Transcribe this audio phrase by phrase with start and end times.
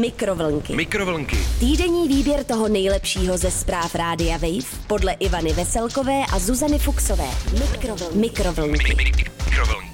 [0.00, 0.76] Mikrovlnky.
[0.76, 1.36] Mikrovlnky.
[1.60, 7.28] Týdenní výběr toho nejlepšího ze zpráv Rádia Wave podle Ivany Veselkové a Zuzany Fuxové.
[7.52, 8.18] Mikrovlnky.
[8.18, 8.94] Mikrovlnky.
[8.96, 9.91] Mikrovlnky.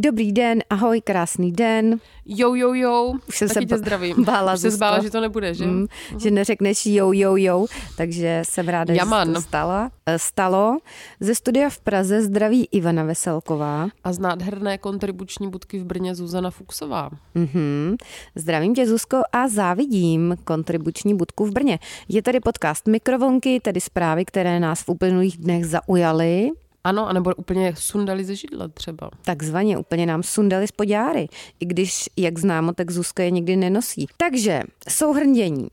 [0.00, 2.00] Dobrý den, ahoj, krásný den.
[2.26, 4.24] Jo, jo, jo, Už jsem taky se tě zdravím.
[4.24, 5.66] bála, Už se zbála, že to nebude, že?
[5.66, 5.86] Mm,
[6.18, 9.28] že neřekneš jo, jo, jo, takže jsem ráda, Jaman.
[9.28, 9.90] že se to stala.
[10.06, 10.78] Eh, stalo.
[11.20, 13.88] Ze studia v Praze zdraví Ivana Veselková.
[14.04, 17.10] A z nádherné kontribuční budky v Brně Zuzana Fuxová.
[17.34, 17.96] Mhm.
[18.34, 21.78] Zdravím tě, Zuzko, a závidím kontribuční budku v Brně.
[22.08, 26.50] Je tady podcast Mikrovlnky, tedy zprávy, které nás v uplynulých dnech zaujaly.
[26.88, 29.10] Ano, anebo úplně sundali ze židle třeba.
[29.24, 31.28] Takzvaně úplně nám sundali z poďáry,
[31.60, 34.06] i když, jak známo, tak Zuzka je nikdy nenosí.
[34.16, 35.68] Takže souhrnění.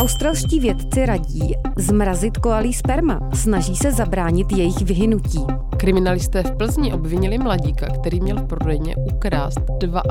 [0.00, 3.30] Australští vědci radí zmrazit koalí sperma.
[3.34, 5.44] Snaží se zabránit jejich vyhynutí.
[5.76, 9.60] Kriminalisté v Plzni obvinili mladíka, který měl v prodejně ukrást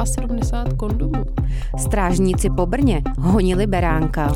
[0.04, 1.24] 72 kondomů.
[1.78, 4.34] Strážníci po Brně honili beránka.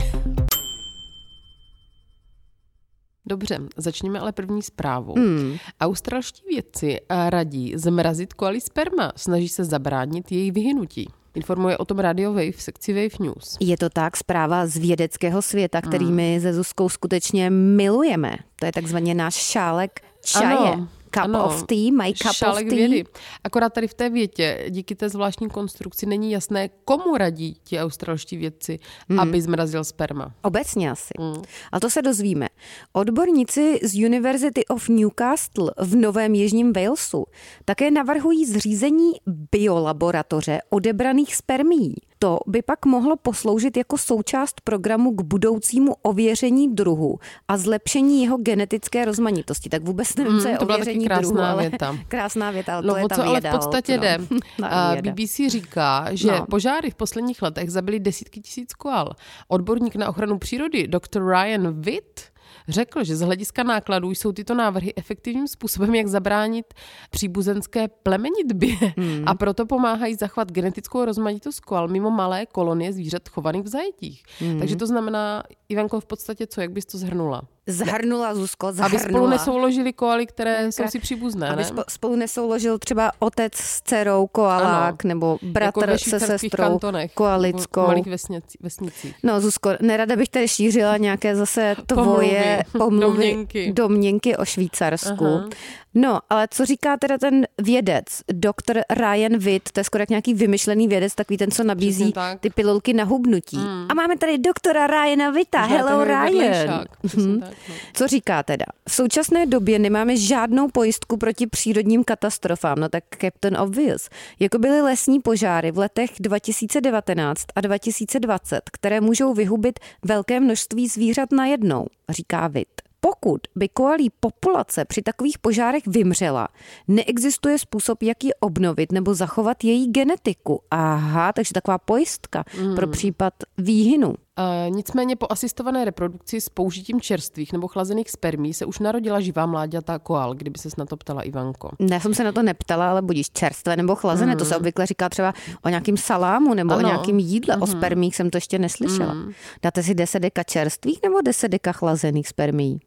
[3.31, 5.13] Dobře, začněme ale první zprávou.
[5.15, 5.57] Hmm.
[5.81, 11.09] Australští vědci radí zmrazit koalí sperma, snaží se zabránit její vyhynutí.
[11.35, 13.57] Informuje o tom Radio Wave v sekci Wave News.
[13.59, 18.35] Je to tak zpráva z vědeckého světa, který my se Zuzkou skutečně milujeme.
[18.59, 20.57] To je takzvaně náš šálek čaje.
[20.57, 21.45] Ano, cup ano.
[21.45, 22.77] of tea, my cup Šálek of tea.
[22.77, 23.03] vědy.
[23.43, 28.37] Akorát tady v té větě, díky té zvláštní konstrukci, není jasné, komu radí ti australští
[28.37, 29.19] vědci, Hmm.
[29.19, 30.33] aby zmrazil sperma.
[30.41, 31.13] Obecně asi.
[31.19, 31.41] Mm.
[31.71, 32.47] A to se dozvíme.
[32.93, 37.25] Odborníci z University of Newcastle v Novém Jižním Walesu
[37.65, 39.11] také navrhují zřízení
[39.51, 41.95] biolaboratoře odebraných spermií.
[42.23, 48.37] To by pak mohlo posloužit jako součást programu k budoucímu ověření druhu a zlepšení jeho
[48.37, 49.69] genetické rozmanitosti.
[49.69, 51.97] Tak vůbec nevím, co Mm, je to byla taky ověření krásná druhu, ale věta.
[52.07, 54.03] krásná věta, ale No to je co ale v podstatě no.
[54.03, 54.17] jde.
[54.93, 55.11] Věda.
[55.11, 56.45] BBC říká, že No.
[56.49, 59.09] požáry v posledních letech zabily desítky tisíc koal.
[59.47, 61.25] Odborník na ochranu přírody dr.
[61.27, 62.30] Ryan Witt
[62.67, 66.73] řekl, že z hlediska nákladů jsou tyto návrhy efektivním způsobem, jak zabránit
[67.09, 69.23] příbuzenské plemenitbě Hmm.
[69.25, 74.23] a proto pomáhají zachovat genetickou rozmanitost koal mimo malé kolonie zvířat chovaných v zajetích.
[74.39, 74.59] Hmm.
[74.59, 77.41] Takže to znamená, Ivanko, v podstatě co, jak bys to zhrnula?
[77.67, 78.99] Zhrnula, Zuzko, Aby zhrnula.
[79.09, 81.69] spolu nesouložili koaly, které jsou Krá- si příbuzné, Aby ne?
[81.69, 85.09] spo- spolu nesouložil třeba otec s dcerou koalák, Ano.
[85.09, 87.83] nebo bratr jako se sestrou kantonech, koalickou.
[87.83, 89.15] v malých vesnici, vesnicích.
[89.23, 93.73] No Zuzko, nerada bych tady šířila nějaké zase tvoje Pomluvy, pomluvy, domněnky.
[93.73, 95.25] domněnky o Švýcarsku.
[95.25, 95.49] Aha.
[95.93, 100.33] No, ale co říká teda ten vědec, doktor Ryan Witt, to je skoro jak nějaký
[100.33, 103.57] vymyšlený vědec, takový ten, co nabízí ty pilulky na hubnutí.
[103.89, 105.61] A máme tady doktora Ryana Witta.
[105.65, 106.85] Hello Ryan.
[107.15, 107.39] Mhm.
[107.39, 107.75] tak, no.
[107.93, 108.65] Co říká teda?
[108.89, 114.09] V současné době nemáme žádnou pojistku proti přírodním katastrofám, no tak Captain Obvious.
[114.39, 121.31] Jako byly lesní požáry v letech 2019 a 2020, které můžou vyhubit velké množství zvířat
[121.31, 122.80] najednou, říká Vid.
[123.01, 126.47] Pokud by koalí populace při takových požárech vymřela,
[126.87, 130.61] neexistuje způsob, jak ji obnovit nebo zachovat její genetiku.
[130.71, 132.43] Aha, takže taková pojistka
[132.75, 134.15] pro případ výhynu.
[134.39, 139.45] E, nicméně po asistované reprodukci s použitím čerstvých nebo chlazených spermí se už narodila živá
[139.45, 141.69] mláďata koal, kdyby se na to ptala Ivanko.
[141.91, 144.35] Já jsem se na to neptala, ale budíš čerstvé nebo chlazené.
[144.35, 145.33] To se obvykle říká třeba
[145.63, 146.83] o nějakým salámu nebo Ano.
[146.83, 147.57] o nějakým jídle.
[147.57, 149.15] O spermích jsem to ještě neslyšela.
[149.63, 152.79] Dáte si 10 deka čerstvých nebo 10 deka chlazených spermí?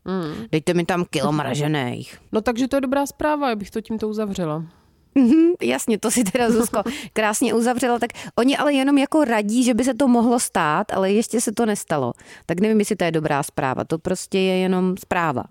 [0.53, 2.19] Dejte mi tam kilo mražených.
[2.33, 4.65] No takže to je dobrá zpráva, abych to tímto uzavřela.
[5.15, 6.83] Mhm, jasně, to si teda Zuzko
[7.13, 7.99] krásně uzavřela.
[7.99, 11.53] Tak oni ale jenom jako radí, že by se to mohlo stát, ale ještě se
[11.53, 12.13] to nestalo.
[12.47, 13.85] Tak nevím, jestli to je dobrá zpráva.
[13.85, 15.45] To prostě je jenom zpráva.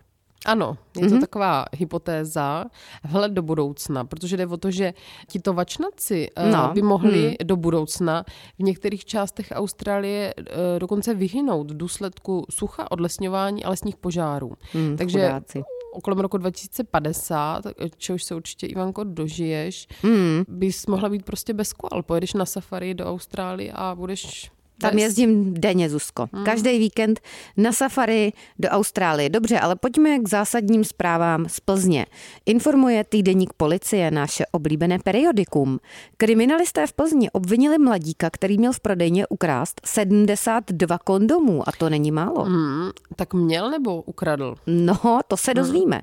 [0.46, 2.66] Ano, je to taková hypotéza,
[3.04, 4.94] vhled do budoucna, protože jde o to, že
[5.28, 8.26] tito vačnaci eh, No, by mohli do budoucna
[8.60, 10.44] v některých částech Austrálie eh,
[10.80, 14.52] dokonce vyhynout v důsledku sucha, odlesňování a lesních požárů.
[14.74, 15.64] Hmm, Takže chudáci.
[15.94, 17.62] Okolo roku 2050,
[17.98, 20.44] čehož se určitě, Ivanko, dožiješ, Hmm.
[20.48, 22.04] bys mohla být prostě bez koal.
[22.04, 24.52] Pojedeš na safari do Austrálie a budeš
[24.90, 26.28] Tam jezdím denně, Zuzko.
[26.46, 27.20] Každý víkend
[27.58, 29.30] na safari do Austrálie.
[29.30, 32.06] Dobře, ale pojďme k zásadním zprávám z Plzně.
[32.46, 35.80] Informuje týdeník policie, naše oblíbené periodikum.
[36.18, 42.12] Kriminalisté v Plzni obvinili mladíka, který měl v prodejně ukrást 72 kondomů a to není
[42.12, 42.44] málo.
[42.44, 44.56] Hmm, tak měl nebo ukradl?
[44.68, 46.02] No, to se dozvíme.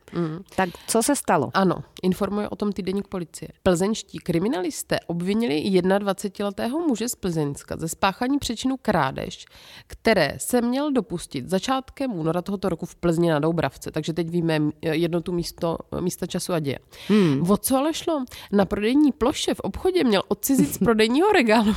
[0.56, 1.50] Tak co se stalo?
[1.54, 3.48] Ano, informuje o tom týdeník policie.
[3.62, 9.46] Plzeňští kriminalisté obvinili 21-letého muže z Plzeňska ze spáchání přečinu zločinu krádež,
[9.86, 13.90] které se měl dopustit začátkem února tohoto roku v Plzni na Doubravce.
[13.90, 16.78] Takže teď víme jednotu místo, místa času a děje.
[17.08, 17.50] Hmm.
[17.50, 18.24] O co ale šlo?
[18.52, 21.74] Na prodejní ploše v obchodě měl odcizit z prodejního regálu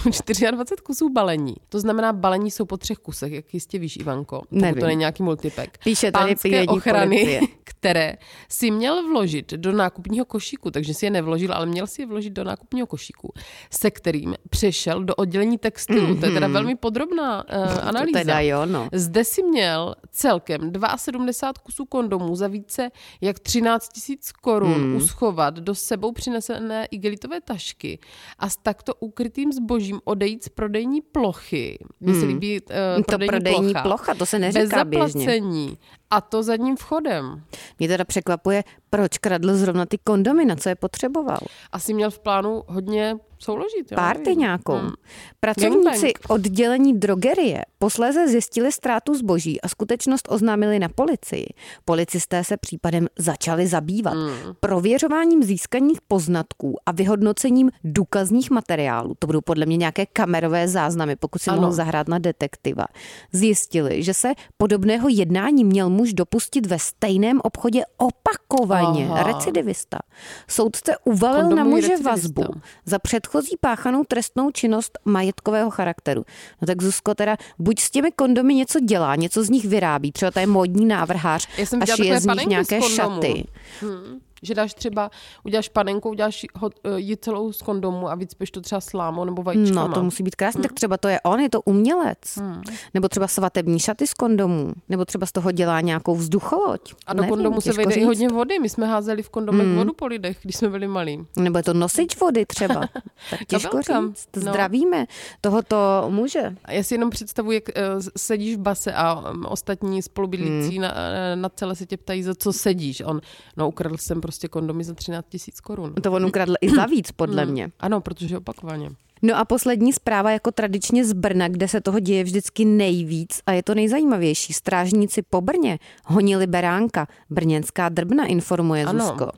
[0.51, 1.55] 24 kusů balení.
[1.69, 4.41] To znamená, balení jsou po třech kusech, jak jistě víš, Ivanko.
[4.51, 4.79] Nevím.
[4.79, 5.77] to není nějaký multipek.
[5.83, 7.41] Píše tady Pánské ochrany, policie.
[7.83, 8.15] které
[8.49, 12.33] si měl vložit do nákupního košíku, takže si je nevložil, ale měl si je vložit
[12.33, 13.33] do nákupního košíku,
[13.71, 16.07] se kterým přešel do oddělení textilu.
[16.07, 16.19] Mm-hmm.
[16.19, 16.53] To je teda mhm.
[16.73, 18.19] Velmi podrobná uh, analýza.
[18.19, 18.89] To teda jo, no.
[18.93, 22.91] Zde si měl celkem 72 kusů kondomů za více
[23.21, 24.95] jak 13 tisíc korun mm.
[24.95, 27.99] uschovat do sebou přinesené igelitové tašky
[28.39, 31.79] a s takto ukrytým zbožím odejít z prodejní plochy.
[31.99, 33.81] Mně se líbí uh, prodejní, to prodejní plocha.
[33.81, 34.13] plocha.
[34.13, 35.65] To se neříká Bez zaplacení.
[35.65, 35.77] Běžně.
[36.13, 37.43] A to zadním vchodem.
[37.79, 41.39] Mě teda překvapuje, proč kradl zrovna ty kondomy, na co je potřeboval.
[41.71, 43.91] Asi měl v plánu hodně souložit.
[43.91, 43.95] Jo?
[43.95, 44.73] Párty nějakou.
[44.73, 44.91] Hmm.
[45.39, 46.29] Pracovníci Gangbang.
[46.29, 51.45] oddělení drogerie posléze zjistili ztrátu zboží a skutečnost oznámili na policii.
[51.85, 54.53] Policisté se případem začali zabývat hmm.
[54.59, 59.13] prověřováním získaných poznatků a vyhodnocením důkazních materiálů.
[59.19, 62.85] To budou podle mě nějaké kamerové záznamy, pokud si mohl zahrát na detektiva.
[63.31, 69.09] Zjistili, že se podobného jednání měl muž dopustit ve stejném obchodě opakovaně.
[69.09, 69.23] Aha.
[69.23, 69.99] Recidivista.
[70.47, 72.09] Soudce uvalil na muže recidivista.
[72.09, 72.43] vazbu
[72.85, 76.25] za předchozí páchanou trestnou činnost majetkového charakteru.
[76.61, 80.31] No tak Zuzko teda buď s těmi kondomy něco dělá, něco z nich vyrábí, třeba
[80.31, 81.47] to je módní návrhář
[81.81, 83.45] a šije z nich nějaké šaty.
[83.81, 85.11] Hmm že dáš třeba,
[85.43, 89.87] uděláš panenku, uděláš eh, ji celou z kondomu a víc to třeba slámo nebo vajíčkama.
[89.87, 90.63] No, to musí být krásné, hmm.
[90.63, 92.17] tak třeba to je on, je to umělec.
[92.37, 92.61] Hmm.
[92.93, 96.93] Nebo třeba svatební šaty z kondomů, nebo třeba z toho dělá nějakou vzducholoď.
[97.05, 98.59] A do Nevím, kondomu se vejde i hodně vody.
[98.59, 99.75] My jsme házeli v kondomech hmm.
[99.75, 101.25] vodu po lidech, když jsme byli malí.
[101.37, 102.81] Nebo je to nosič vody třeba.
[103.29, 104.27] tak těžko říct.
[104.35, 104.41] No.
[104.41, 105.05] Zdravíme
[105.41, 106.55] tohoto muže.
[106.65, 107.63] A já si jenom představuji, jak
[107.95, 110.81] uh, sedíš v base a um, ostatní spolubydlící hmm.
[110.81, 110.93] na,
[111.35, 113.01] na celé se tě ptají, za co sedíš.
[113.05, 113.21] On,
[113.57, 115.93] no ukradl jsem prostě prostě kondomy za 13 tisíc korun.
[115.93, 117.71] To on ukradl i za víc, podle mě.
[117.79, 118.89] Ano, protože opakovaně.
[119.21, 123.51] No a poslední zpráva jako tradičně z Brna, kde se toho děje vždycky nejvíc a
[123.51, 124.53] je to nejzajímavější.
[124.53, 127.07] Strážníci po Brně honili beránka.
[127.29, 129.07] Brněnská drbna informuje ano.
[129.07, 129.29] Zuzko.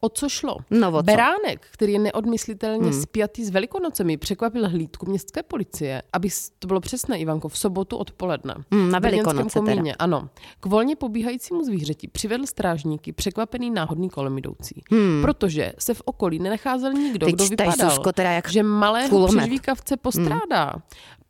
[0.00, 0.56] O co šlo?
[0.70, 1.02] No, o co?
[1.02, 3.02] Beránek, který je neodmyslitelně hmm.
[3.02, 8.54] spjatý s Velikonocemi, překvapil hlídku městské policie, aby to bylo přesné, Ivanko, v sobotu odpoledne.
[8.72, 9.94] Hmm, na Velikonoce komíně, teda.
[9.98, 10.28] Ano.
[10.60, 14.82] K volně pobíhajícímu zvířeti přivedl strážníky překvapený náhodný kolem jdoucí.
[14.90, 15.22] Hmm.
[15.22, 19.96] Protože se v okolí nenacházel nikdo, Teď kdo vypadal, Susko, teda jak že malého přežvíkavce
[19.96, 20.70] postrádá.
[20.72, 20.80] Hmm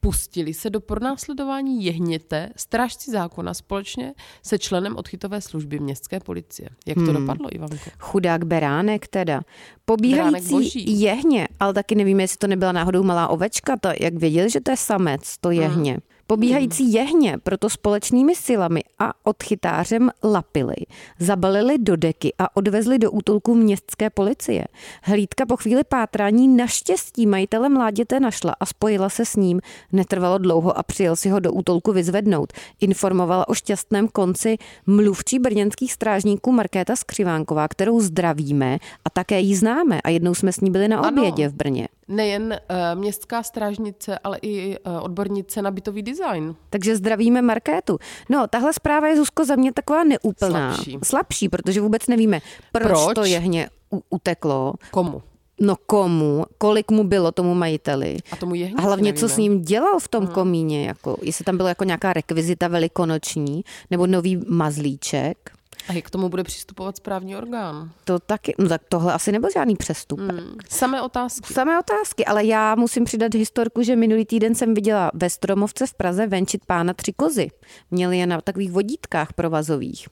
[0.00, 6.68] pustili se do pronásledování jehněte strážci zákona společně se členem odchytové služby městské policie.
[6.86, 7.14] Jak to hmm.
[7.14, 7.90] dopadlo, Ivanko?
[7.98, 9.42] Chudák beránek teda.
[9.84, 14.60] Pobíhající jehně, ale taky nevíme, jestli to nebyla náhodou malá ovečka, to, jak věděli, že
[14.60, 15.92] to je samec, to jehně.
[15.92, 16.00] Hmm.
[16.30, 20.74] Pobíhající jehně proto společnými silami a odchytářem lapili,
[21.18, 24.64] zabalili do deky a odvezli do útulku městské policie.
[25.02, 29.60] Hlídka po chvíli pátrání naštěstí majitele mláděte našla a spojila se s ním.
[29.92, 32.52] Netrvalo dlouho a přijel si ho do útulku vyzvednout.
[32.80, 34.56] Informovala o šťastném konci
[34.86, 40.60] mluvčí brněnských strážníků Markéta Skřivánková, kterou zdravíme a také ji známe a jednou jsme s
[40.60, 45.70] ní byli na obědě v Brně nejen uh, městská strážnice, ale i uh, odbornice na
[45.70, 46.54] bytový design.
[46.70, 47.98] Takže zdravíme Markétu.
[48.28, 50.74] No, tahle zpráva je Zuzko za mě taková neúplná.
[50.74, 50.98] Slabší.
[51.04, 52.40] Slabší, protože vůbec nevíme,
[52.72, 53.14] proč, proč?
[53.14, 53.70] to jehně
[54.10, 54.74] uteklo.
[54.90, 55.22] Komu?
[55.60, 58.16] No komu, kolik mu bylo tomu majiteli.
[58.32, 59.20] A tomu je A hlavně, nevíme.
[59.20, 60.34] co s ním dělal v tom hmm.
[60.34, 65.50] komíně, jako, jestli tam bylo jako nějaká rekvizita velikonoční, nebo nový mazlíček.
[65.88, 67.90] A jak k tomu bude přistupovat správní orgán?
[68.04, 70.20] To taky, no tak tohle asi nebyl žádný přestup.
[70.20, 70.56] Hmm.
[70.68, 71.54] Samé otázky.
[71.54, 75.94] Samé otázky, ale já musím přidat historku, že minulý týden jsem viděla ve Stromovce v
[75.94, 77.48] Praze venčit pána tři kozy.
[77.90, 80.08] Měli je na takových vodítkách provazových.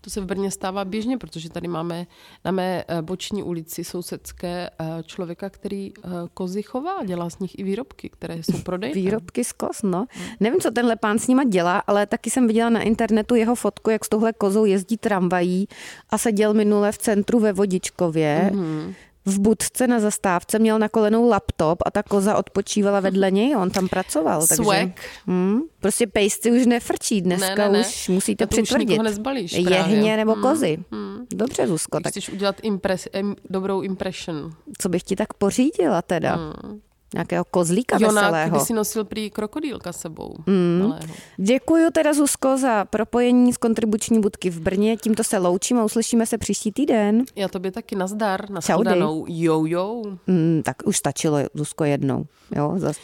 [0.00, 2.06] To se v Brně stává běžně, protože tady máme
[2.44, 7.58] na mé eh, boční ulici sousedské eh, člověka, který eh, kozy chová, dělá z nich
[7.58, 8.94] i výrobky, které jsou prodejné.
[8.94, 10.06] Výrobky z koz, no.
[10.10, 10.26] Hmm.
[10.40, 13.90] Nevím, co tenhle pán s nima dělá, ale taky jsem viděla na internetu jeho fotku,
[13.90, 15.68] jak s touhle kozou jezdí tramvají
[16.10, 18.50] a seděl minule v centru ve Vodičkově.
[18.52, 18.94] Mm-hmm
[19.26, 23.70] v budce na zastávce měl na kolenou laptop a ta koza odpočívala vedle něj, on
[23.70, 24.46] tam pracoval.
[24.46, 24.88] Takže, Swag.
[25.26, 27.80] Hm, prostě pejsci už nefrčí, dneska ne, ne, ne.
[27.80, 28.98] už musíte to přitvrdit.
[28.98, 30.42] Už nezbalíš, Jehně nebo hmm.
[30.42, 30.78] kozy.
[30.92, 31.26] Hmm.
[31.34, 32.00] Dobře, Zuzko.
[32.00, 32.10] tak...
[32.10, 34.50] chceš udělat impres, im, dobrou impression.
[34.78, 36.34] Co bych ti tak pořídila teda?
[36.34, 36.80] Hmm
[37.14, 38.48] nějakého kozlíka Jonák, veselého.
[38.48, 40.34] Jonák si nosil prý krokodýlka sebou.
[40.46, 40.92] Mm.
[41.36, 44.96] Děkuji teda Zuzko za propojení z kontribuční budky v Brně.
[44.96, 47.24] Tímto se loučím a uslyšíme se příští týden.
[47.36, 49.24] Já tobě taky nazdar, nashledanou.
[49.28, 50.02] Jo, jo.
[50.26, 52.24] Mm, tak už stačilo, Zuzko, jednou.
[52.56, 52.96] Jo, zas.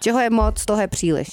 [0.00, 1.28] Čeho je moc, toho je příliš.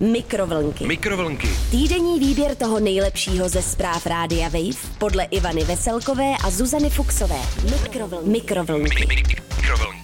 [0.00, 0.86] Mikrovlnky.
[0.86, 1.48] Mikrovlnky.
[1.70, 7.38] Týdenní výběr toho nejlepšího ze zpráv Rádia Wave podle Ivany Veselkové a Zuzany Fuxové.
[7.62, 8.30] Mikrovlnky.
[8.30, 9.06] Mikrovlnky.
[9.06, 10.03] Mikrovlnky.